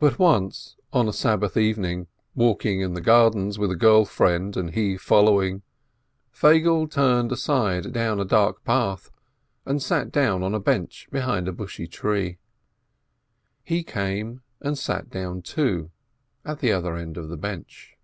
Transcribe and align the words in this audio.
But 0.00 0.18
once, 0.18 0.74
on 0.92 1.06
a 1.08 1.12
Sabbath 1.12 1.56
evening, 1.56 2.08
walking 2.34 2.80
in 2.80 2.94
the 2.94 3.00
gardens 3.00 3.60
with 3.60 3.70
a 3.70 3.76
girl 3.76 4.04
friend, 4.04 4.56
and 4.56 4.70
he 4.74 4.96
following, 4.96 5.62
Feigele 6.32 6.88
turned 6.90 7.30
aside 7.30 7.92
down 7.92 8.18
a 8.18 8.24
dark 8.24 8.64
path, 8.64 9.12
and 9.64 9.80
sat 9.80 10.10
down 10.10 10.42
on 10.42 10.52
a 10.52 10.58
bench 10.58 11.06
behind 11.12 11.46
a 11.46 11.52
bushy 11.52 11.86
tree. 11.86 12.38
He 13.62 13.84
came 13.84 14.42
and 14.60 14.76
sat 14.76 15.10
down, 15.10 15.42
too, 15.42 15.92
at 16.44 16.58
the 16.58 16.72
other 16.72 16.96
end 16.96 17.16
of 17.16 17.28
the 17.28 17.36
bench. 17.36 17.96